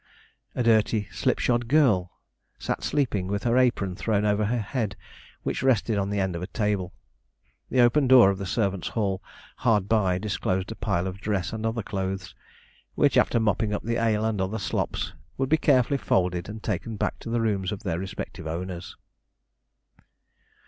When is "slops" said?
14.57-15.13